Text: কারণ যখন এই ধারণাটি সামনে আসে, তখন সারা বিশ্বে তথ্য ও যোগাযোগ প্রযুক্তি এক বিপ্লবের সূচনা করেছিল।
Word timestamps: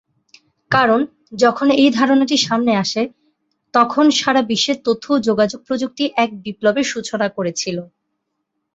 কারণ 0.71 0.99
যখন 1.35 1.67
এই 1.81 1.89
ধারণাটি 1.91 2.35
সামনে 2.39 2.73
আসে, 2.83 3.01
তখন 3.73 4.05
সারা 4.19 4.41
বিশ্বে 4.43 4.73
তথ্য 4.85 5.05
ও 5.13 5.25
যোগাযোগ 5.27 5.59
প্রযুক্তি 5.67 6.03
এক 6.23 6.29
বিপ্লবের 6.43 6.85
সূচনা 6.93 7.27
করেছিল। 7.37 7.77